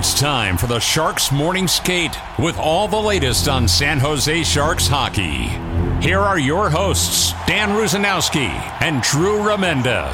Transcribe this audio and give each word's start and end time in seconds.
It's 0.00 0.18
time 0.18 0.56
for 0.56 0.66
the 0.66 0.80
Sharks 0.80 1.30
Morning 1.30 1.68
Skate 1.68 2.16
with 2.38 2.56
all 2.56 2.88
the 2.88 2.96
latest 2.96 3.48
on 3.48 3.68
San 3.68 3.98
Jose 3.98 4.44
Sharks 4.44 4.86
hockey. 4.86 5.48
Here 6.02 6.18
are 6.18 6.38
your 6.38 6.70
hosts, 6.70 7.34
Dan 7.46 7.76
Rusanowsky 7.76 8.48
and 8.80 9.02
Drew 9.02 9.40
Remenda. 9.40 10.08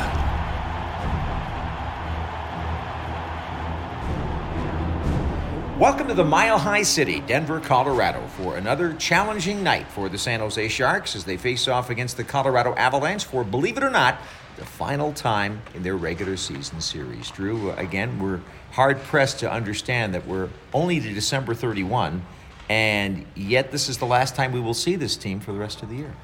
Welcome 5.78 6.08
to 6.08 6.14
the 6.14 6.24
Mile 6.24 6.58
High 6.58 6.82
City, 6.82 7.20
Denver, 7.20 7.60
Colorado, 7.60 8.26
for 8.26 8.56
another 8.56 8.92
challenging 8.94 9.62
night 9.62 9.86
for 9.86 10.08
the 10.08 10.18
San 10.18 10.40
Jose 10.40 10.66
Sharks 10.66 11.14
as 11.14 11.22
they 11.22 11.36
face 11.36 11.68
off 11.68 11.90
against 11.90 12.16
the 12.16 12.24
Colorado 12.24 12.74
Avalanche 12.74 13.24
for, 13.24 13.44
believe 13.44 13.76
it 13.76 13.84
or 13.84 13.90
not, 13.90 14.20
the 14.56 14.64
final 14.64 15.12
time 15.12 15.60
in 15.74 15.82
their 15.82 15.96
regular 15.96 16.36
season 16.36 16.80
series. 16.80 17.30
Drew, 17.30 17.70
again, 17.72 18.18
we're 18.18 18.40
hard 18.72 19.00
pressed 19.02 19.38
to 19.40 19.50
understand 19.50 20.14
that 20.14 20.26
we're 20.26 20.48
only 20.72 21.00
to 21.00 21.14
December 21.14 21.54
31, 21.54 22.22
and 22.68 23.24
yet 23.34 23.70
this 23.70 23.88
is 23.88 23.98
the 23.98 24.06
last 24.06 24.34
time 24.34 24.52
we 24.52 24.60
will 24.60 24.74
see 24.74 24.96
this 24.96 25.16
team 25.16 25.40
for 25.40 25.52
the 25.52 25.58
rest 25.58 25.82
of 25.82 25.88
the 25.88 25.96
year. 25.96 26.14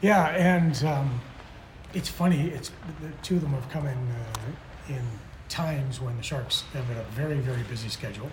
Yeah, 0.00 0.28
and 0.28 0.84
um, 0.84 1.20
it's 1.94 2.08
funny. 2.08 2.48
It's 2.48 2.70
the 3.00 3.10
two 3.22 3.36
of 3.36 3.42
them 3.42 3.52
have 3.52 3.68
come 3.70 3.86
in 3.86 3.98
uh, 3.98 4.94
in 4.94 5.02
times 5.48 6.00
when 6.00 6.16
the 6.16 6.22
Sharks 6.22 6.62
have 6.72 6.84
had 6.86 6.98
a 6.98 7.04
very, 7.10 7.38
very 7.38 7.62
busy 7.64 7.88
schedule, 7.88 8.30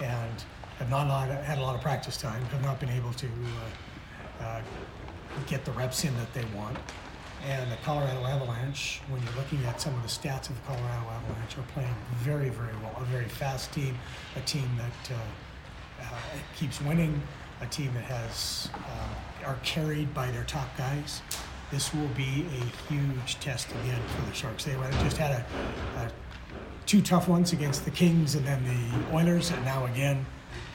and 0.00 0.44
have 0.78 0.90
not 0.90 1.28
had 1.28 1.58
a 1.58 1.60
lot 1.60 1.74
of 1.74 1.82
practice 1.82 2.16
time. 2.16 2.42
Have 2.46 2.62
not 2.62 2.80
been 2.80 2.90
able 2.90 3.12
to 3.12 3.26
uh, 3.26 4.44
uh, 4.44 4.60
get 5.46 5.64
the 5.64 5.72
reps 5.72 6.04
in 6.04 6.14
that 6.16 6.32
they 6.34 6.44
want. 6.56 6.76
And 7.44 7.70
the 7.70 7.76
Colorado 7.76 8.24
Avalanche, 8.24 9.00
when 9.08 9.22
you're 9.22 9.34
looking 9.34 9.64
at 9.66 9.80
some 9.80 9.94
of 9.94 10.02
the 10.02 10.08
stats 10.08 10.50
of 10.50 10.56
the 10.56 10.62
Colorado 10.66 11.06
Avalanche, 11.10 11.58
are 11.58 11.72
playing 11.72 11.94
very, 12.16 12.48
very 12.48 12.74
well. 12.82 12.94
A 12.98 13.04
very 13.04 13.26
fast 13.26 13.72
team, 13.72 13.96
a 14.34 14.40
team 14.40 14.68
that 14.76 15.14
uh, 15.14 16.02
uh, 16.02 16.18
keeps 16.56 16.80
winning, 16.80 17.22
a 17.60 17.66
team 17.66 17.92
that 17.94 18.04
has 18.04 18.68
uh, 18.74 19.46
are 19.46 19.58
carried 19.62 20.12
by 20.12 20.30
their 20.30 20.44
top 20.44 20.76
guys. 20.76 21.22
This 21.70 21.92
will 21.94 22.08
be 22.08 22.46
a 22.60 22.92
huge 22.92 23.38
test 23.40 23.70
again 23.70 24.00
for 24.08 24.26
the 24.26 24.34
Sharks. 24.34 24.64
They 24.64 24.74
just 25.02 25.16
had 25.16 25.32
a, 25.32 25.44
a 26.00 26.10
two 26.86 27.02
tough 27.02 27.28
ones 27.28 27.52
against 27.52 27.84
the 27.84 27.90
Kings 27.90 28.34
and 28.34 28.46
then 28.46 28.64
the 28.64 29.16
Oilers, 29.16 29.50
and 29.50 29.64
now 29.64 29.84
again 29.86 30.24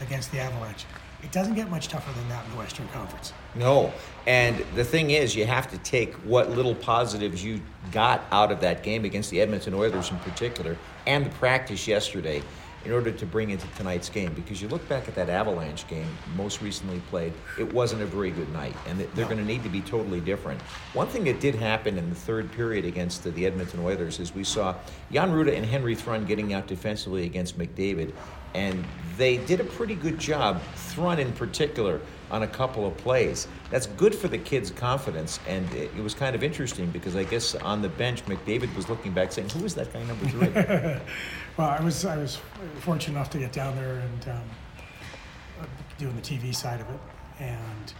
against 0.01 0.31
the 0.31 0.39
Avalanche. 0.39 0.85
It 1.23 1.31
doesn't 1.31 1.53
get 1.53 1.69
much 1.69 1.87
tougher 1.87 2.11
than 2.17 2.27
that 2.29 2.43
in 2.45 2.51
the 2.51 2.57
Western 2.57 2.87
Conference. 2.89 3.33
No. 3.55 3.93
And 4.25 4.65
the 4.75 4.83
thing 4.83 5.11
is, 5.11 5.35
you 5.35 5.45
have 5.45 5.69
to 5.71 5.77
take 5.79 6.13
what 6.25 6.49
little 6.49 6.75
positives 6.75 7.43
you 7.43 7.61
got 7.91 8.23
out 8.31 8.51
of 8.51 8.59
that 8.61 8.83
game 8.83 9.05
against 9.05 9.29
the 9.29 9.41
Edmonton 9.41 9.73
Oilers 9.73 10.09
in 10.09 10.17
particular 10.19 10.77
and 11.05 11.25
the 11.25 11.29
practice 11.31 11.87
yesterday 11.87 12.41
in 12.85 12.91
order 12.91 13.11
to 13.11 13.25
bring 13.25 13.49
into 13.51 13.67
tonight's 13.75 14.09
game. 14.09 14.33
Because 14.33 14.61
you 14.61 14.67
look 14.67 14.87
back 14.89 15.07
at 15.07 15.15
that 15.15 15.29
Avalanche 15.29 15.87
game, 15.87 16.07
most 16.35 16.61
recently 16.61 16.99
played, 17.09 17.33
it 17.59 17.71
wasn't 17.73 18.01
a 18.01 18.05
very 18.05 18.31
good 18.31 18.51
night. 18.53 18.75
And 18.87 18.99
they're 18.99 19.25
no. 19.25 19.25
going 19.25 19.37
to 19.37 19.45
need 19.45 19.63
to 19.63 19.69
be 19.69 19.81
totally 19.81 20.21
different. 20.21 20.61
One 20.93 21.07
thing 21.07 21.23
that 21.25 21.39
did 21.39 21.55
happen 21.55 21.97
in 21.97 22.09
the 22.09 22.15
third 22.15 22.51
period 22.51 22.85
against 22.85 23.23
the 23.23 23.45
Edmonton 23.45 23.79
Oilers 23.81 24.19
is 24.19 24.33
we 24.33 24.43
saw 24.43 24.75
Jan 25.11 25.31
Rutta 25.31 25.55
and 25.55 25.65
Henry 25.65 25.95
Thrun 25.95 26.25
getting 26.25 26.53
out 26.53 26.67
defensively 26.67 27.25
against 27.25 27.57
McDavid 27.57 28.13
and 28.53 28.83
they 29.17 29.37
did 29.37 29.59
a 29.59 29.63
pretty 29.63 29.95
good 29.95 30.19
job, 30.19 30.61
Thrun 30.75 31.19
in 31.19 31.31
particular, 31.33 32.01
on 32.29 32.43
a 32.43 32.47
couple 32.47 32.85
of 32.85 32.95
plays. 32.97 33.47
That's 33.69 33.87
good 33.87 34.15
for 34.15 34.27
the 34.27 34.37
kids' 34.37 34.71
confidence, 34.71 35.39
and 35.47 35.69
it, 35.73 35.91
it 35.95 36.01
was 36.01 36.13
kind 36.13 36.35
of 36.35 36.43
interesting 36.43 36.89
because 36.89 37.15
I 37.15 37.23
guess 37.23 37.55
on 37.55 37.81
the 37.81 37.89
bench, 37.89 38.25
McDavid 38.25 38.73
was 38.75 38.89
looking 38.89 39.11
back 39.11 39.31
saying, 39.31 39.49
"Who 39.49 39.65
is 39.65 39.75
that 39.75 39.91
guy 39.93 40.03
number 40.03 40.25
three? 40.27 40.47
well, 41.57 41.69
I 41.69 41.81
was 41.81 42.05
I 42.05 42.17
was 42.17 42.39
fortunate 42.79 43.15
enough 43.15 43.29
to 43.31 43.37
get 43.37 43.51
down 43.51 43.75
there 43.75 43.95
and 43.95 44.29
um, 44.29 45.67
doing 45.97 46.15
the 46.15 46.21
TV 46.21 46.53
side 46.53 46.81
of 46.81 46.89
it, 46.89 46.99
and 47.39 47.93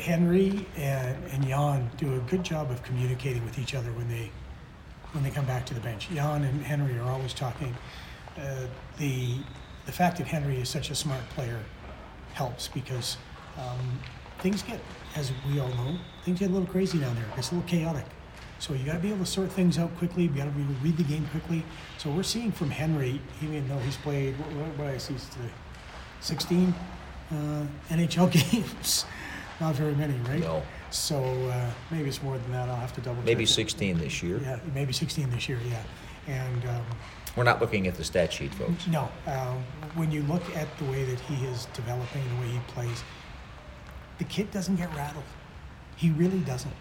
Henry 0.00 0.66
and, 0.76 1.16
and 1.32 1.46
Jan 1.46 1.90
do 1.96 2.14
a 2.14 2.18
good 2.20 2.44
job 2.44 2.70
of 2.70 2.82
communicating 2.82 3.44
with 3.44 3.58
each 3.58 3.74
other 3.74 3.90
when 3.92 4.08
they 4.08 4.30
when 5.12 5.24
they 5.24 5.30
come 5.30 5.44
back 5.44 5.66
to 5.66 5.74
the 5.74 5.80
bench. 5.80 6.08
Jan 6.10 6.44
and 6.44 6.62
Henry 6.62 6.96
are 6.98 7.10
always 7.10 7.32
talking 7.32 7.76
uh, 8.38 8.66
the 8.98 9.38
the 9.86 9.92
fact 9.92 10.18
that 10.18 10.26
Henry 10.26 10.60
is 10.60 10.68
such 10.68 10.90
a 10.90 10.94
smart 10.94 11.22
player 11.30 11.58
helps 12.32 12.68
because 12.68 13.16
um, 13.58 13.98
things 14.38 14.62
get, 14.62 14.80
as 15.16 15.32
we 15.48 15.58
all 15.58 15.68
know, 15.68 15.98
things 16.24 16.38
get 16.38 16.50
a 16.50 16.52
little 16.52 16.68
crazy 16.68 16.98
down 16.98 17.14
there. 17.16 17.24
It's 17.36 17.50
a 17.50 17.54
little 17.56 17.68
chaotic. 17.68 18.04
So 18.58 18.74
you 18.74 18.84
got 18.84 18.94
to 18.94 18.98
be 18.98 19.08
able 19.08 19.24
to 19.24 19.30
sort 19.30 19.50
things 19.50 19.78
out 19.78 19.96
quickly. 19.96 20.24
You 20.24 20.28
got 20.30 20.44
to 20.44 20.50
be 20.50 20.62
able 20.62 20.74
to 20.74 20.80
read 20.80 20.96
the 20.96 21.04
game 21.04 21.26
quickly. 21.30 21.64
So 21.98 22.10
we're 22.10 22.22
seeing 22.22 22.52
from 22.52 22.70
Henry, 22.70 23.20
even 23.42 23.66
though 23.68 23.78
he's 23.78 23.96
played 23.96 24.34
what, 24.38 24.78
what 24.78 24.88
I 24.88 24.98
see, 24.98 25.14
16 26.20 26.74
uh, 27.30 27.66
NHL 27.88 28.30
games. 28.52 29.06
Not 29.60 29.74
very 29.74 29.94
many, 29.94 30.14
right? 30.28 30.40
No. 30.40 30.62
So 30.90 31.22
uh, 31.22 31.70
maybe 31.90 32.08
it's 32.08 32.22
more 32.22 32.38
than 32.38 32.52
that. 32.52 32.68
I'll 32.68 32.76
have 32.76 32.94
to 32.94 33.00
double. 33.00 33.16
Check. 33.18 33.26
Maybe 33.26 33.46
16 33.46 33.98
this 33.98 34.22
year. 34.22 34.40
Yeah, 34.42 34.58
maybe 34.74 34.92
16 34.92 35.30
this 35.30 35.48
year. 35.48 35.58
Yeah, 35.68 35.82
and. 36.26 36.64
Um, 36.66 36.84
we're 37.36 37.44
not 37.44 37.60
looking 37.60 37.86
at 37.86 37.94
the 37.94 38.02
stat 38.02 38.32
sheet, 38.32 38.52
folks. 38.54 38.88
No. 38.88 39.08
Uh, 39.26 39.54
when 39.94 40.10
you 40.10 40.22
look 40.22 40.42
at 40.56 40.66
the 40.78 40.84
way 40.86 41.04
that 41.04 41.20
he 41.20 41.46
is 41.46 41.66
developing, 41.74 42.22
and 42.22 42.38
the 42.38 42.40
way 42.42 42.48
he 42.48 42.58
plays, 42.68 43.04
the 44.18 44.24
kid 44.24 44.50
doesn't 44.50 44.76
get 44.76 44.92
rattled. 44.96 45.24
He 45.96 46.10
really 46.10 46.40
doesn't. 46.40 46.74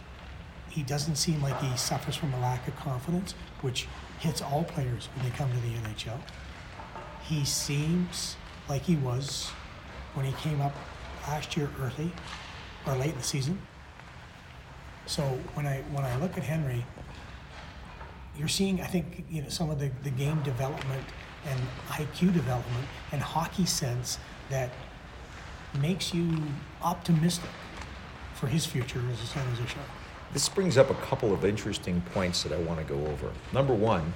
He 0.70 0.84
doesn't 0.84 1.16
seem 1.16 1.42
like 1.42 1.60
he 1.62 1.76
suffers 1.78 2.16
from 2.16 2.34
a 2.34 2.40
lack 2.40 2.68
of 2.68 2.76
confidence, 2.76 3.34
which 3.62 3.88
hits 4.20 4.42
all 4.42 4.64
players 4.64 5.10
when 5.16 5.30
they 5.30 5.36
come 5.36 5.50
to 5.52 5.60
the 5.60 5.74
NHL. 5.88 6.20
He 7.24 7.46
seems 7.46 8.36
like 8.68 8.84
he 8.84 8.96
was 8.98 9.50
when 10.14 10.26
he 10.26 10.34
came 10.34 10.62
up 10.62 10.76
last 11.28 11.58
year 11.58 11.70
early 11.82 12.12
or 12.86 12.96
late 12.96 13.12
in 13.12 13.18
the 13.18 13.24
season. 13.24 13.60
So 15.06 15.24
when 15.54 15.66
I 15.66 15.82
when 15.92 16.06
I 16.06 16.16
look 16.18 16.38
at 16.38 16.44
Henry, 16.44 16.86
you're 18.40 18.48
seeing, 18.48 18.80
I 18.82 18.86
think, 18.86 19.26
you 19.30 19.42
know, 19.42 19.50
some 19.50 19.70
of 19.70 19.80
the, 19.80 19.92
the 20.04 20.10
game 20.12 20.42
development 20.44 21.04
and 21.46 21.60
IQ 21.90 22.34
development 22.34 22.88
and 23.12 23.22
hockey 23.22 23.66
sense 23.66 24.18
that 24.50 24.72
makes 25.82 26.14
you 26.14 26.42
optimistic 26.82 27.50
for 28.34 28.48
his 28.48 28.66
future 28.66 29.02
as 29.12 29.22
a 29.22 29.26
San 29.26 29.46
Jose 29.48 29.66
Shark. 29.68 29.86
This 30.34 30.48
brings 30.48 30.78
up 30.78 30.90
a 30.90 30.96
couple 30.96 31.34
of 31.34 31.44
interesting 31.44 32.02
points 32.14 32.44
that 32.44 32.54
I 32.54 32.58
want 32.58 32.80
to 32.80 32.86
go 32.86 33.00
over. 33.08 33.32
Number 33.52 33.74
one, 33.74 34.14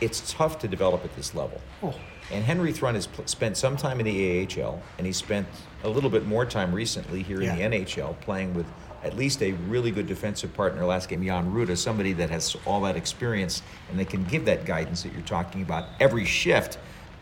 it's 0.00 0.32
tough 0.32 0.58
to 0.60 0.68
develop 0.68 1.04
at 1.04 1.14
this 1.16 1.34
level. 1.34 1.60
Oh. 1.82 1.94
And 2.30 2.44
Henry 2.44 2.72
Thrun 2.72 2.94
has 2.94 3.06
pl- 3.06 3.26
spent 3.26 3.56
some 3.56 3.76
time 3.76 4.00
in 4.00 4.06
the 4.06 4.62
AHL, 4.62 4.82
and 4.98 5.06
he 5.06 5.12
spent 5.12 5.46
a 5.82 5.88
little 5.88 6.10
bit 6.10 6.26
more 6.26 6.44
time 6.46 6.72
recently 6.72 7.22
here 7.22 7.42
yeah. 7.42 7.56
in 7.56 7.70
the 7.70 7.78
NHL 7.78 8.18
playing 8.20 8.54
with 8.54 8.66
at 9.02 9.16
least 9.16 9.42
a 9.42 9.52
really 9.52 9.90
good 9.90 10.06
defensive 10.06 10.52
partner 10.54 10.84
last 10.84 11.08
game, 11.08 11.24
Jan 11.24 11.52
Rutta, 11.52 11.76
somebody 11.76 12.12
that 12.14 12.30
has 12.30 12.56
all 12.66 12.82
that 12.82 12.96
experience 12.96 13.62
and 13.88 13.98
they 13.98 14.04
can 14.04 14.24
give 14.24 14.44
that 14.44 14.64
guidance 14.64 15.02
that 15.02 15.12
you're 15.12 15.22
talking 15.22 15.62
about 15.62 15.88
every 16.00 16.24
shift. 16.24 16.78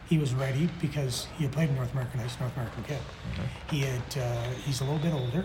He 0.09 0.19
was 0.19 0.35
ready 0.35 0.69
because 0.81 1.27
he 1.37 1.45
had 1.45 1.53
played 1.53 1.75
North 1.75 1.93
American 1.93 2.21
Ice, 2.21 2.39
North 2.41 2.57
American 2.57 2.83
kid. 2.85 2.99
Mm-hmm. 2.99 3.77
He 3.77 3.81
had 3.83 4.19
uh, 4.19 4.43
he's 4.65 4.81
a 4.81 4.85
little 4.85 4.99
bit 4.99 5.13
older. 5.13 5.45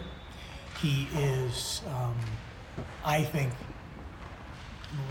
He 0.81 1.08
is, 1.16 1.81
um, 1.88 2.16
I 3.04 3.24
think, 3.24 3.52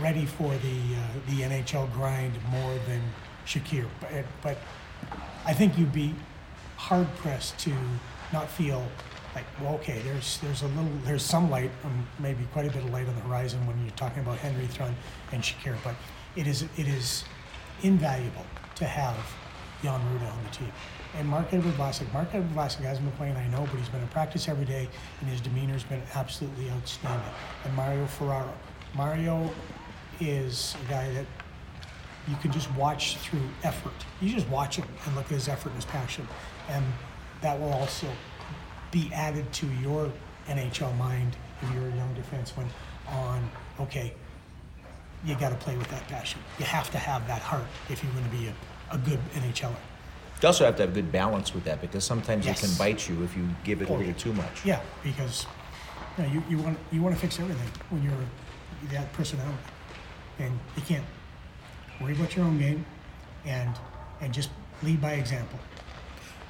ready 0.00 0.26
for 0.26 0.48
the 0.48 0.78
uh, 0.96 1.08
the 1.28 1.42
NHL 1.42 1.92
grind 1.92 2.32
more 2.50 2.74
than 2.86 3.02
Shakir. 3.46 3.86
But, 4.00 4.24
but 4.42 4.58
I 5.44 5.52
think 5.52 5.76
you'd 5.78 5.92
be 5.92 6.14
hard 6.76 7.08
pressed 7.16 7.58
to 7.60 7.72
not 8.32 8.48
feel 8.48 8.86
like, 9.34 9.44
well, 9.60 9.74
okay, 9.74 10.00
there's 10.04 10.38
there's 10.38 10.62
a 10.62 10.68
little 10.68 10.92
there's 11.04 11.24
some 11.24 11.50
light, 11.50 11.70
um, 11.84 12.06
maybe 12.18 12.44
quite 12.52 12.66
a 12.66 12.70
bit 12.70 12.84
of 12.84 12.90
light 12.90 13.08
on 13.08 13.14
the 13.14 13.20
horizon 13.22 13.66
when 13.66 13.78
you're 13.80 13.96
talking 13.96 14.22
about 14.22 14.38
Henry 14.38 14.66
Thrun 14.66 14.94
and 15.32 15.42
Shakir, 15.42 15.76
but 15.82 15.94
it 16.36 16.46
is 16.46 16.62
it 16.62 16.88
is 16.88 17.24
invaluable 17.82 18.46
to 18.76 18.84
have 18.84 19.16
Jan 19.82 20.00
Rutta 20.00 20.30
on 20.30 20.44
the 20.44 20.50
team. 20.50 20.72
And 21.18 21.28
Marc-Edouard 21.28 21.74
Vlasic, 21.74 22.10
Marc-Edouard 22.12 22.54
Vlasic 22.54 22.80
hasn't 22.80 23.06
been 23.06 23.16
playing, 23.16 23.36
I 23.36 23.46
know, 23.48 23.66
but 23.70 23.78
he's 23.78 23.88
been 23.88 24.00
in 24.00 24.08
practice 24.08 24.48
every 24.48 24.64
day, 24.64 24.88
and 25.20 25.28
his 25.28 25.40
demeanor's 25.40 25.84
been 25.84 26.02
absolutely 26.14 26.70
outstanding. 26.70 27.20
And 27.64 27.74
Mario 27.74 28.06
Ferraro, 28.06 28.52
Mario 28.94 29.50
is 30.20 30.74
a 30.86 30.90
guy 30.90 31.12
that 31.12 31.26
you 32.28 32.36
can 32.36 32.50
just 32.50 32.70
watch 32.74 33.16
through 33.18 33.42
effort. 33.62 33.92
You 34.20 34.30
just 34.30 34.48
watch 34.48 34.76
him 34.76 34.86
and 35.06 35.14
look 35.14 35.26
at 35.26 35.32
his 35.32 35.48
effort 35.48 35.70
and 35.70 35.76
his 35.76 35.84
passion, 35.84 36.26
and 36.68 36.84
that 37.42 37.58
will 37.60 37.72
also 37.72 38.06
be 38.90 39.10
added 39.12 39.52
to 39.52 39.66
your 39.82 40.10
NHL 40.46 40.96
mind 40.96 41.36
if 41.60 41.74
you're 41.74 41.88
a 41.88 41.96
young 41.96 42.14
defenseman 42.14 42.66
on 43.08 43.50
okay, 43.80 44.14
you 45.24 45.34
got 45.36 45.50
to 45.50 45.56
play 45.56 45.76
with 45.76 45.88
that 45.88 46.06
passion. 46.08 46.40
You 46.58 46.64
have 46.64 46.90
to 46.90 46.98
have 46.98 47.26
that 47.26 47.42
heart 47.42 47.66
if 47.88 48.02
you're 48.02 48.12
going 48.12 48.24
to 48.24 48.30
be 48.30 48.48
a, 48.48 48.54
a 48.94 48.98
good 48.98 49.18
NHLer. 49.34 49.74
You 50.42 50.48
also 50.48 50.64
have 50.64 50.74
to 50.76 50.82
have 50.82 50.92
good 50.92 51.12
balance 51.12 51.54
with 51.54 51.64
that 51.64 51.80
because 51.80 52.02
sometimes 52.02 52.46
Yes. 52.46 52.62
it 52.62 52.66
can 52.66 52.76
bite 52.76 53.08
you 53.08 53.22
if 53.22 53.36
you 53.36 53.48
give 53.62 53.80
it 53.80 53.88
a 53.88 53.92
little 53.92 54.12
too 54.14 54.32
much. 54.32 54.64
Yeah, 54.64 54.80
because 55.04 55.46
you, 56.18 56.24
know, 56.24 56.32
you, 56.32 56.42
you 56.50 56.58
want 56.58 56.78
you 56.90 57.00
want 57.00 57.14
to 57.14 57.20
fix 57.20 57.38
everything 57.38 57.68
when 57.90 58.02
you're 58.02 58.12
that 58.90 59.12
personality, 59.12 59.56
and 60.40 60.58
you 60.74 60.82
can't 60.82 61.04
worry 62.00 62.14
about 62.14 62.34
your 62.34 62.44
own 62.44 62.58
game, 62.58 62.84
and 63.46 63.72
and 64.20 64.34
just 64.34 64.50
lead 64.82 65.00
by 65.00 65.12
example. 65.12 65.60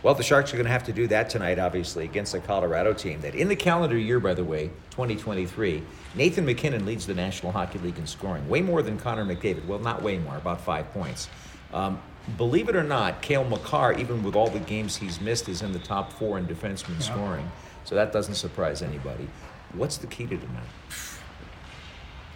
Well, 0.03 0.15
the 0.15 0.23
Sharks 0.25 0.53
are 0.53 0.57
going 0.57 0.67
to 0.67 0.73
have 0.73 0.85
to 0.85 0.93
do 0.93 1.07
that 1.09 1.31
tonight, 1.31 1.61
obviously, 1.61 2.05
against 2.05 2.33
the 2.33 2.41
Colorado 2.41 2.93
team. 2.93 3.21
That 3.21 3.37
in 3.37 3.47
the 3.47 3.55
calendar 3.55 3.97
year, 3.97 4.19
by 4.19 4.35
the 4.35 4.43
way, 4.43 4.71
2023, 4.91 5.81
Nathan 6.17 6.45
MacKinnon 6.45 6.85
leads 6.85 7.07
the 7.07 7.15
National 7.15 7.53
Hockey 7.53 7.79
League 7.79 7.99
in 7.99 8.07
scoring, 8.09 8.49
way 8.49 8.63
more 8.63 8.83
than 8.83 8.99
Connor 8.99 9.25
McDavid. 9.25 9.65
Well, 9.67 9.79
not 9.79 10.03
way 10.03 10.19
more, 10.19 10.37
about 10.39 10.61
five 10.61 10.93
points. 10.93 11.29
Um, 11.73 12.01
believe 12.37 12.69
it 12.69 12.77
or 12.77 12.83
not, 12.83 13.23
Cale 13.23 13.45
Makar, 13.45 13.95
even 13.95 14.23
with 14.23 14.37
all 14.37 14.49
the 14.49 14.61
games 14.61 14.97
he's 14.97 15.21
missed, 15.21 15.49
is 15.49 15.63
in 15.63 15.73
the 15.73 15.79
top 15.79 16.13
four 16.13 16.39
in 16.39 16.47
defenseman 16.47 17.03
scoring. 17.03 17.51
So 17.85 17.95
that 17.95 18.13
doesn't 18.13 18.35
surprise 18.35 18.83
anybody. 18.83 19.29
What's 19.75 19.97
the 19.97 20.07
key 20.07 20.27
to 20.27 20.37
tonight? 20.37 20.63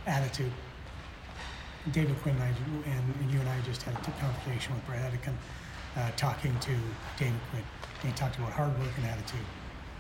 attitude. 0.07 0.53
David 1.93 2.17
Quinn 2.23 2.35
and, 2.35 2.45
I, 2.45 2.91
and, 2.91 3.15
and 3.21 3.31
you 3.31 3.41
and 3.41 3.49
I 3.49 3.61
just 3.61 3.83
had 3.83 3.95
a 3.95 4.11
conversation 4.21 4.75
with 4.75 4.87
Brad 4.87 5.13
Atkin, 5.13 5.37
uh, 5.97 6.11
talking 6.17 6.57
to 6.61 6.71
David 7.19 7.41
Quinn. 7.51 7.63
And 8.03 8.11
he 8.11 8.17
talked 8.17 8.39
about 8.39 8.53
hard 8.53 8.77
work 8.79 8.91
and 8.97 9.07
attitude. 9.07 9.41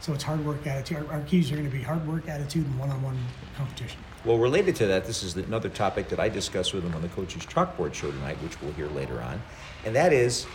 So 0.00 0.12
it's 0.12 0.22
hard 0.22 0.44
work, 0.44 0.66
attitude. 0.66 0.98
Our, 0.98 1.14
our 1.14 1.20
keys 1.22 1.50
are 1.50 1.56
going 1.56 1.69
to 1.70 1.75
be 1.76 1.82
hard 1.82 2.06
work, 2.06 2.28
attitude, 2.28 2.64
and 2.66 2.78
one-on-one 2.78 3.19
competition. 3.56 3.98
Well, 4.25 4.38
related 4.38 4.76
to 4.76 4.87
that, 4.87 5.04
this 5.06 5.22
is 5.22 5.37
another 5.37 5.69
topic 5.69 6.08
that 6.10 6.20
I 6.20 6.28
discussed 6.28 6.75
with 6.75 6.84
him 6.84 6.94
on 6.94 7.02
the 7.02 7.08
Coaches 7.08 7.44
Chalkboard 7.46 7.94
show 7.94 8.10
tonight, 8.10 8.37
which 8.43 8.60
we'll 8.60 8.72
hear 8.72 8.88
later 8.88 9.20
on. 9.20 9.43
And 9.84 9.94
that 9.96 10.12
is, 10.12 10.46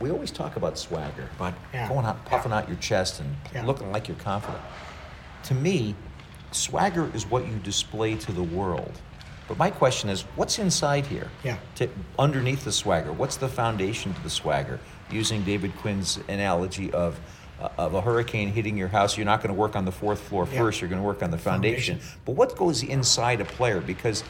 we 0.00 0.10
always 0.10 0.30
talk 0.30 0.56
about 0.56 0.78
swagger, 0.78 1.28
about 1.36 1.54
Yeah. 1.72 1.88
going 1.88 2.06
out, 2.06 2.24
puffing 2.26 2.52
out 2.52 2.68
your 2.68 2.78
chest 2.78 3.20
and 3.20 3.36
Yeah. 3.54 3.64
looking 3.64 3.92
like 3.92 4.08
you're 4.08 4.16
confident. 4.16 4.62
To 5.44 5.54
me, 5.54 5.94
swagger 6.52 7.10
is 7.14 7.26
what 7.26 7.46
you 7.46 7.54
display 7.58 8.14
to 8.16 8.32
the 8.32 8.42
world. 8.42 9.00
But 9.46 9.58
my 9.58 9.70
question 9.70 10.08
is, 10.10 10.22
what's 10.36 10.58
inside 10.58 11.06
here? 11.06 11.28
Yeah. 11.44 11.56
To, 11.76 11.88
underneath 12.18 12.64
the 12.64 12.72
swagger, 12.72 13.12
what's 13.12 13.36
the 13.36 13.48
foundation 13.48 14.14
to 14.14 14.22
the 14.22 14.30
swagger? 14.30 14.78
Using 15.10 15.42
David 15.44 15.76
Quinn's 15.76 16.18
analogy 16.28 16.90
of 16.92 17.18
Uh, 17.60 17.68
of 17.76 17.94
a 17.94 18.00
hurricane 18.00 18.48
hitting 18.48 18.76
your 18.76 18.88
house, 18.88 19.18
you're 19.18 19.26
not 19.26 19.42
going 19.42 19.54
to 19.54 19.58
work 19.58 19.76
on 19.76 19.84
the 19.84 19.92
fourth 19.92 20.20
floor 20.20 20.48
Yeah. 20.50 20.60
first. 20.60 20.80
You're 20.80 20.88
going 20.88 21.02
to 21.02 21.06
work 21.06 21.22
on 21.22 21.30
the 21.30 21.36
foundation. 21.36 21.96
Foundation. 21.96 22.18
But 22.24 22.32
what 22.32 22.56
goes 22.56 22.82
inside 22.82 23.40
a 23.40 23.44
player? 23.44 23.80
Because 23.80 24.24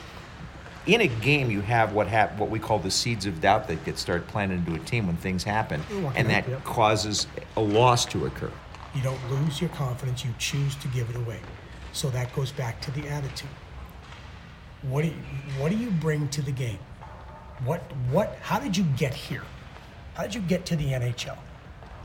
in 0.86 1.00
a 1.02 1.06
game, 1.06 1.50
you 1.50 1.60
have 1.60 1.92
what 1.92 2.08
hap- 2.08 2.36
what 2.38 2.50
we 2.50 2.58
call 2.58 2.78
the 2.78 2.90
seeds 2.90 3.26
of 3.26 3.40
doubt 3.40 3.68
that 3.68 3.84
get 3.84 3.98
start 3.98 4.26
planted 4.26 4.66
into 4.66 4.74
a 4.74 4.84
team 4.84 5.06
when 5.06 5.16
things 5.16 5.44
happen, 5.44 5.80
oh, 5.92 6.00
walking 6.00 6.18
and 6.18 6.26
up, 6.28 6.44
that 6.44 6.50
yep. 6.50 6.64
causes 6.64 7.26
a 7.56 7.60
loss 7.60 8.04
to 8.06 8.26
occur. 8.26 8.50
You 8.94 9.02
don't 9.02 9.30
lose 9.30 9.60
your 9.60 9.70
confidence, 9.70 10.24
you 10.24 10.34
choose 10.38 10.74
to 10.76 10.88
give 10.88 11.08
it 11.10 11.16
away. 11.16 11.38
So 11.92 12.10
that 12.10 12.34
goes 12.34 12.50
back 12.50 12.80
to 12.82 12.90
the 12.90 13.06
attitude. 13.08 13.48
What 14.82 15.02
do 15.02 15.08
you, 15.08 15.14
what 15.58 15.70
do 15.70 15.76
you 15.76 15.90
bring 15.90 16.28
to 16.30 16.42
the 16.42 16.52
game? 16.52 16.78
What 17.64 17.82
what 18.10 18.38
how 18.40 18.58
did 18.58 18.76
you 18.76 18.84
get 18.96 19.14
here? 19.14 19.42
How 20.14 20.22
did 20.24 20.34
you 20.34 20.40
get 20.40 20.64
to 20.66 20.76
the 20.76 20.86
NHL? 20.86 21.36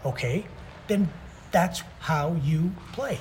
Okay? 0.06 0.46
Then 0.88 1.10
that's 1.52 1.84
how 2.00 2.36
you 2.44 2.72
play. 2.94 3.20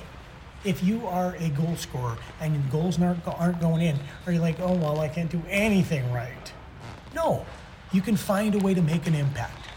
If 0.63 0.83
you 0.83 1.05
are 1.07 1.35
a 1.35 1.49
goal 1.49 1.75
scorer 1.75 2.17
and 2.41 2.53
your 2.53 2.63
goals 2.71 2.99
aren't, 2.99 3.27
aren't 3.27 3.61
going 3.61 3.81
in, 3.81 3.99
are 4.25 4.31
you 4.31 4.39
like, 4.39 4.59
oh, 4.59 4.73
well, 4.73 4.99
I 4.99 5.07
can't 5.07 5.29
do 5.29 5.41
anything 5.47 6.11
right? 6.11 6.53
No, 7.13 7.45
you 7.91 8.01
can 8.01 8.17
find 8.17 8.55
a 8.55 8.59
way 8.59 8.73
to 8.73 8.81
make 8.81 9.05
an 9.07 9.15
impact 9.15 9.67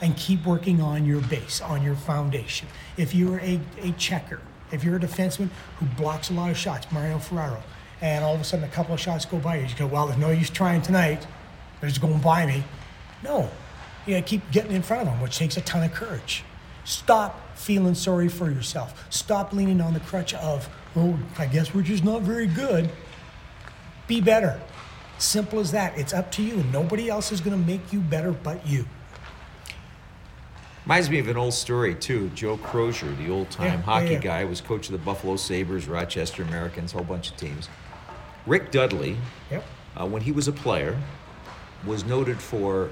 and 0.00 0.16
keep 0.16 0.44
working 0.44 0.80
on 0.80 1.06
your 1.06 1.20
base, 1.22 1.60
on 1.60 1.82
your 1.82 1.94
foundation. 1.94 2.68
If 2.96 3.14
you're 3.14 3.38
a, 3.38 3.60
a 3.80 3.92
checker, 3.92 4.40
if 4.70 4.84
you're 4.84 4.96
a 4.96 5.00
defenseman 5.00 5.48
who 5.78 5.86
blocks 5.96 6.30
a 6.30 6.34
lot 6.34 6.50
of 6.50 6.56
shots, 6.56 6.90
Mario 6.92 7.18
Ferraro, 7.18 7.62
and 8.00 8.22
all 8.24 8.34
of 8.34 8.40
a 8.40 8.44
sudden 8.44 8.64
a 8.64 8.68
couple 8.68 8.92
of 8.92 9.00
shots 9.00 9.24
go 9.24 9.38
by 9.38 9.56
you, 9.56 9.66
you 9.66 9.74
go, 9.76 9.86
well, 9.86 10.06
there's 10.06 10.18
no 10.18 10.30
use 10.30 10.50
trying 10.50 10.82
tonight. 10.82 11.26
They're 11.80 11.88
just 11.88 12.00
going 12.00 12.20
by 12.20 12.44
me. 12.44 12.64
No, 13.22 13.50
you 14.06 14.14
gotta 14.14 14.26
keep 14.26 14.50
getting 14.50 14.72
in 14.72 14.82
front 14.82 15.02
of 15.02 15.08
them, 15.08 15.20
which 15.22 15.38
takes 15.38 15.56
a 15.56 15.62
ton 15.62 15.84
of 15.84 15.94
courage. 15.94 16.44
Stop 16.84 17.56
feeling 17.56 17.94
sorry 17.94 18.28
for 18.28 18.50
yourself. 18.50 19.06
Stop 19.10 19.52
leaning 19.52 19.80
on 19.80 19.94
the 19.94 20.00
crutch 20.00 20.34
of, 20.34 20.68
oh, 20.96 21.18
I 21.38 21.46
guess 21.46 21.74
we're 21.74 21.82
just 21.82 22.04
not 22.04 22.22
very 22.22 22.46
good. 22.46 22.90
Be 24.06 24.20
better. 24.20 24.60
Simple 25.18 25.60
as 25.60 25.72
that. 25.72 25.96
It's 25.98 26.12
up 26.12 26.30
to 26.32 26.42
you. 26.42 26.62
Nobody 26.72 27.08
else 27.08 27.32
is 27.32 27.40
going 27.40 27.58
to 27.58 27.66
make 27.66 27.92
you 27.92 28.00
better 28.00 28.32
but 28.32 28.66
you. 28.66 28.84
Reminds 30.84 31.08
me 31.08 31.18
of 31.18 31.28
an 31.28 31.38
old 31.38 31.54
story 31.54 31.94
too. 31.94 32.30
Joe 32.34 32.58
Crozier, 32.58 33.10
the 33.14 33.30
old-time 33.30 33.64
Yeah, 33.66 33.80
hockey 33.82 34.12
yeah. 34.14 34.18
guy, 34.18 34.44
was 34.44 34.60
coach 34.60 34.86
of 34.88 34.92
the 34.92 34.98
Buffalo 34.98 35.36
Sabres, 35.36 35.88
Rochester 35.88 36.42
Americans, 36.42 36.92
whole 36.92 37.04
bunch 37.04 37.30
of 37.30 37.38
teams. 37.38 37.70
Rick 38.46 38.70
Dudley, 38.70 39.16
Yep. 39.50 39.64
uh, 39.98 40.06
when 40.06 40.20
he 40.20 40.30
was 40.30 40.46
a 40.46 40.52
player, 40.52 41.00
was 41.86 42.04
noted 42.04 42.38
for 42.38 42.90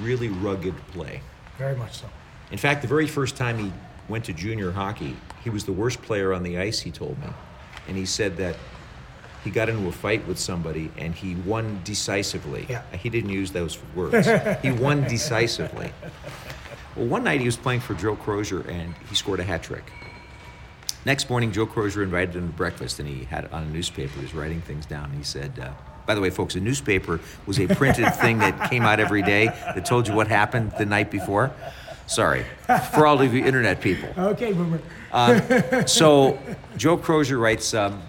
really 0.00 0.28
rugged 0.28 0.76
play. 0.92 1.20
Very 1.56 1.74
much 1.74 1.98
so. 1.98 2.06
In 2.50 2.58
fact, 2.58 2.82
the 2.82 2.88
very 2.88 3.06
first 3.06 3.36
time 3.36 3.58
he 3.58 3.72
went 4.08 4.24
to 4.24 4.32
junior 4.32 4.70
hockey, 4.72 5.16
he 5.44 5.50
was 5.50 5.64
the 5.64 5.72
worst 5.72 6.00
player 6.02 6.32
on 6.32 6.42
the 6.42 6.58
ice, 6.58 6.80
he 6.80 6.90
told 6.90 7.18
me. 7.18 7.28
And 7.86 7.96
he 7.96 8.06
said 8.06 8.36
that 8.38 8.56
he 9.44 9.50
got 9.50 9.68
into 9.68 9.86
a 9.88 9.92
fight 9.92 10.26
with 10.26 10.38
somebody 10.38 10.90
and 10.96 11.14
he 11.14 11.34
won 11.34 11.80
decisively. 11.84 12.66
Yeah. 12.68 12.82
He 12.96 13.08
didn't 13.08 13.30
use 13.30 13.52
those 13.52 13.78
words. 13.94 14.28
he 14.62 14.70
won 14.70 15.02
decisively. 15.08 15.92
Well, 16.96 17.06
one 17.06 17.24
night 17.24 17.40
he 17.40 17.46
was 17.46 17.56
playing 17.56 17.80
for 17.80 17.94
Joe 17.94 18.16
Crozier 18.16 18.60
and 18.68 18.94
he 19.08 19.14
scored 19.14 19.40
a 19.40 19.44
hat 19.44 19.62
trick. 19.62 19.92
Next 21.04 21.30
morning, 21.30 21.52
Joe 21.52 21.66
Crozier 21.66 22.02
invited 22.02 22.34
him 22.34 22.48
to 22.48 22.54
breakfast 22.54 22.98
and 22.98 23.08
he 23.08 23.24
had 23.24 23.44
it 23.44 23.52
on 23.52 23.62
a 23.62 23.66
newspaper. 23.70 24.14
He 24.16 24.22
was 24.22 24.34
writing 24.34 24.60
things 24.60 24.84
down. 24.84 25.04
And 25.06 25.14
he 25.14 25.22
said, 25.22 25.58
uh, 25.58 25.70
by 26.06 26.14
the 26.14 26.20
way, 26.20 26.30
folks, 26.30 26.54
a 26.56 26.60
newspaper 26.60 27.20
was 27.46 27.60
a 27.60 27.68
printed 27.68 28.14
thing 28.16 28.38
that 28.38 28.70
came 28.70 28.82
out 28.82 28.98
every 28.98 29.22
day 29.22 29.46
that 29.46 29.86
told 29.86 30.08
you 30.08 30.14
what 30.14 30.26
happened 30.26 30.72
the 30.78 30.86
night 30.86 31.10
before. 31.10 31.52
Sorry, 32.08 32.42
for 32.94 33.06
all 33.06 33.20
of 33.20 33.34
you 33.34 33.44
internet 33.44 33.82
people. 33.82 34.08
Okay, 34.18 34.52
boomer. 34.54 34.80
So 35.86 36.38
Joe 36.76 36.96
Crozier 36.96 37.38
writes, 37.38 37.74
um, 37.74 38.02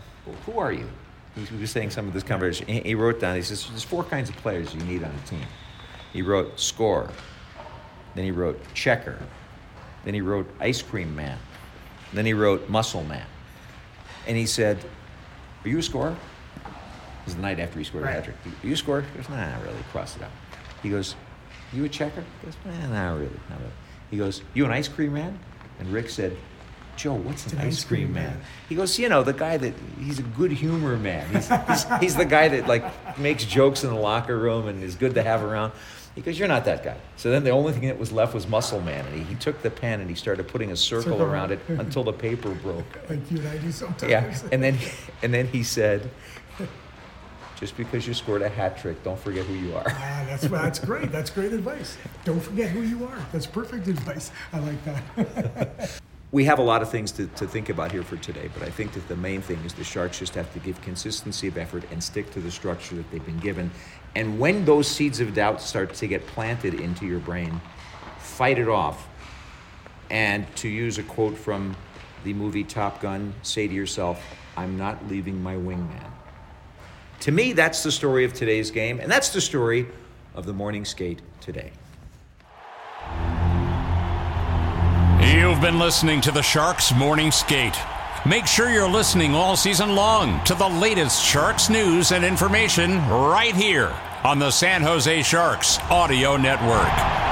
"Who 0.46 0.58
are 0.58 0.72
you?" 0.72 0.90
He 1.36 1.56
was 1.58 1.70
saying 1.70 1.92
some 1.92 2.08
of 2.08 2.14
this 2.14 2.24
conversation. 2.24 2.68
He, 2.68 2.96
wrote 2.96 3.20
down. 3.20 3.36
He 3.36 3.42
says, 3.42 3.68
"There's 3.68 3.84
four 3.84 4.04
kinds 4.06 4.30
of 4.30 4.38
players 4.38 4.74
you 4.74 4.82
need 4.82 5.04
on 5.04 5.12
a 5.12 5.28
team." 5.28 5.46
He 6.14 6.22
wrote 6.22 6.60
score. 6.60 7.10
Then 8.16 8.24
he 8.24 8.32
wrote 8.32 8.60
checker. 8.74 9.18
Then 10.06 10.14
he 10.14 10.22
wrote 10.22 10.50
ice 10.60 10.82
cream 10.82 11.14
man. 11.16 11.38
Then 12.14 12.26
he 12.26 12.34
wrote 12.34 12.68
muscle 12.70 13.04
man. 13.04 13.26
And 14.28 14.38
he 14.38 14.46
said, 14.46 14.78
"Are 15.66 15.70
you 15.70 15.80
a 15.80 15.84
scorer?" 15.84 16.16
It 16.66 17.26
was 17.26 17.36
the 17.36 17.42
night 17.42 17.60
after 17.60 17.78
he 17.80 17.86
scored 17.86 18.06
a 18.06 18.08
hat 18.08 18.24
trick. 18.24 18.38
Are 18.46 18.68
you 18.68 18.74
a 18.74 18.78
scorer? 18.78 19.02
He 19.02 19.18
goes, 19.18 19.30
"Nah, 19.30 19.50
not 19.50 19.62
really." 19.64 19.84
Cross 19.92 20.16
it 20.16 20.24
out. 20.24 20.32
He 20.82 20.90
goes, 20.90 21.16
"You 21.74 21.84
a 21.84 21.90
checker?" 21.90 22.24
He 22.40 22.46
goes, 22.46 22.56
"Nah, 22.66 22.88
not 22.88 23.20
really, 23.20 23.40
not 23.50 23.60
really." 23.60 23.72
He 24.10 24.18
goes, 24.18 24.42
"You 24.54 24.66
an 24.66 24.72
ice 24.72 24.88
cream 24.88 25.14
man?" 25.14 25.40
And 25.80 25.92
Rick 25.94 26.10
said, 26.10 26.36
"Joe, 26.98 27.14
what's 27.14 27.52
an, 27.52 27.60
ice 27.60 27.84
cream 27.84 28.14
man?" 28.14 28.40
He 28.68 28.76
goes, 28.76 28.98
"You 28.98 29.10
know, 29.10 29.24
the 29.24 29.34
guy 29.34 29.58
that 29.58 29.74
he's 30.00 30.20
a 30.20 30.24
good 30.24 30.52
humor 30.52 30.98
man. 30.98 31.28
He's, 31.34 31.48
he's, 31.48 32.00
he's 32.00 32.16
the 32.16 32.26
guy 32.26 32.48
that 32.50 32.68
like 32.68 33.20
makes 33.20 33.46
jokes 33.46 33.84
in 33.84 33.90
the 33.90 34.00
locker 34.00 34.38
room 34.38 34.68
and 34.68 34.84
is 34.84 34.96
good 34.96 35.16
to 35.16 35.24
have 35.24 35.44
around." 35.44 35.74
He 36.16 36.22
goes, 36.22 36.38
"You're 36.40 36.48
not 36.48 36.66
that 36.66 36.84
guy." 36.84 36.98
So 37.16 37.30
then 37.30 37.44
the 37.44 37.52
only 37.52 37.72
thing 37.72 37.88
that 37.88 38.00
was 38.00 38.12
left 38.12 38.34
was 38.34 38.48
Muscle 38.48 38.82
Man, 38.82 39.06
and 39.06 39.16
he, 39.16 39.24
he 39.24 39.36
took 39.36 39.62
the 39.62 39.70
pen 39.70 40.02
and 40.02 40.10
he 40.10 40.16
started 40.16 40.48
putting 40.48 40.72
a 40.72 40.76
circle 40.76 41.12
Circle 41.14 41.22
around 41.22 41.52
it 41.52 41.60
until 41.68 42.04
the 42.04 42.14
paper 42.14 42.50
broke. 42.50 42.86
Like 43.10 43.32
you 43.32 43.38
and 43.40 43.48
I 43.48 43.58
do 43.58 43.72
sometimes. 43.72 44.12
Yeah, 44.12 44.34
and 44.52 44.62
then 44.62 44.78
and 45.24 45.34
then 45.34 45.48
he 45.48 45.64
said, 45.64 46.10
"Just 47.60 47.76
because 47.78 48.08
you 48.08 48.14
scored 48.14 48.42
a 48.42 48.50
hat 48.50 48.78
trick, 48.78 49.04
don't 49.04 49.20
forget 49.20 49.46
who 49.46 49.54
you 49.54 49.76
are." 49.76 49.86
Ah, 49.88 50.26
that's 50.28 50.48
that's 50.48 50.80
great. 50.80 51.12
That's 51.12 51.30
great 51.30 51.54
advice. 51.54 51.98
Don't 52.26 52.42
forget 52.42 52.70
who 52.70 52.82
you 52.82 53.06
are. 53.06 53.20
That's 53.32 53.46
perfect 53.46 53.88
advice. 53.88 54.32
I 54.54 54.60
like 54.60 54.84
that. 54.86 56.00
We 56.32 56.46
have 56.46 56.60
a 56.60 56.64
lot 56.64 56.84
of 56.84 56.92
things 56.92 57.12
to, 57.14 57.26
to 57.26 57.48
think 57.48 57.70
about 57.70 57.92
here 57.92 58.04
for 58.04 58.16
today, 58.18 58.52
but 58.54 58.62
I 58.62 58.70
think 58.70 58.92
that 58.92 59.08
the 59.08 59.16
main 59.16 59.42
thing 59.42 59.58
is 59.66 59.74
the 59.74 59.84
Sharks 59.84 60.20
just 60.20 60.36
have 60.36 60.54
to 60.54 60.60
give 60.60 60.80
consistency 60.82 61.48
of 61.48 61.58
effort 61.58 61.84
and 61.92 62.04
stick 62.04 62.30
to 62.34 62.40
the 62.40 62.52
structure 62.52 62.94
that 62.96 63.10
they've 63.10 63.26
been 63.26 63.40
given. 63.40 63.72
And 64.14 64.38
when 64.38 64.64
those 64.64 64.88
seeds 64.88 65.20
of 65.22 65.34
doubt 65.34 65.60
start 65.60 65.96
to 65.96 66.06
get 66.06 66.28
planted 66.28 66.76
into 66.76 67.08
your 67.08 67.18
brain, 67.18 67.60
fight 68.20 68.60
it 68.60 68.68
off. 68.68 69.08
And 70.12 70.46
to 70.58 70.68
use 70.70 71.00
a 71.00 71.04
quote 71.04 71.36
from 71.36 71.76
the 72.24 72.34
movie 72.34 72.64
Top 72.64 73.02
Gun, 73.02 73.34
say 73.42 73.68
to 73.68 73.74
yourself, 73.74 74.24
I'm 74.56 74.78
not 74.78 75.08
leaving 75.08 75.42
my 75.42 75.56
wingman. 75.56 76.12
To 77.22 77.32
me, 77.32 77.54
that's 77.54 77.84
the 77.84 77.92
story 77.92 78.24
of 78.24 78.34
today's 78.34 78.72
game, 78.72 79.00
and 79.00 79.12
that's 79.12 79.30
the 79.30 79.42
story 79.42 79.88
of 80.36 80.46
the 80.46 80.54
morning 80.54 80.86
skate 80.86 81.22
today. 81.42 81.72
You've 85.22 85.62
been 85.62 85.80
listening 85.80 86.22
to 86.22 86.32
the 86.32 86.42
Sharks 86.42 86.94
Morning 86.94 87.32
Skate. 87.32 87.76
Make 88.26 88.48
sure 88.48 88.70
you're 88.70 88.90
listening 88.90 89.36
all 89.36 89.56
season 89.56 89.96
long 89.96 90.44
to 90.46 90.54
the 90.56 90.68
latest 90.68 91.24
Sharks 91.24 91.70
news 91.70 92.12
and 92.12 92.24
information 92.24 92.98
right 93.10 93.56
here 93.56 93.94
on 94.24 94.40
the 94.40 94.52
San 94.52 94.82
Jose 94.82 95.24
Sharks 95.24 95.80
Audio 95.90 96.38
Network. 96.38 97.29